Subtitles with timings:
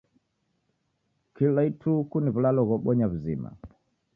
[1.35, 3.49] Kila ituku ni w'ulalo ghobonya w'uzima.